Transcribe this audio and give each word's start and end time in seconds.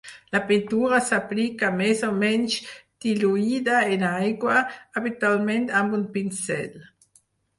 La 0.35 0.39
pintura 0.51 0.99
s'aplica 1.09 1.67
més 1.81 1.99
o 2.07 2.09
menys 2.21 2.55
diluïda 3.05 3.83
en 3.97 4.07
aigua, 4.09 4.57
habitualment 5.03 5.71
amb 5.83 5.99
un 5.99 6.09
pinzell. 6.17 6.81